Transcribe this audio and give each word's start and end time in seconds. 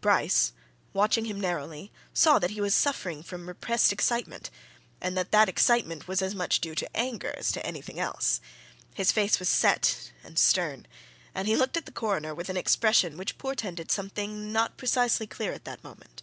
Bryce, 0.00 0.52
watching 0.92 1.24
him 1.24 1.40
narrowly, 1.40 1.90
saw 2.12 2.38
that 2.38 2.52
he 2.52 2.60
was 2.60 2.76
suffering 2.76 3.24
from 3.24 3.48
repressed 3.48 3.92
excitement 3.92 4.48
and 5.00 5.16
that 5.16 5.32
that 5.32 5.48
excitement 5.48 6.06
was 6.06 6.22
as 6.22 6.32
much 6.32 6.60
due 6.60 6.76
to 6.76 6.88
anger 6.96 7.34
as 7.36 7.50
to 7.50 7.66
anything 7.66 7.98
else. 7.98 8.40
His 8.94 9.10
face 9.10 9.40
was 9.40 9.48
set 9.48 10.12
and 10.22 10.38
stern, 10.38 10.86
and 11.34 11.48
he 11.48 11.56
looked 11.56 11.76
at 11.76 11.86
the 11.86 11.90
Coroner 11.90 12.36
with 12.36 12.48
an 12.48 12.56
expression 12.56 13.16
which 13.16 13.36
portended 13.36 13.90
something 13.90 14.52
not 14.52 14.76
precisely 14.76 15.26
clear 15.26 15.52
at 15.52 15.64
that 15.64 15.82
moment. 15.82 16.22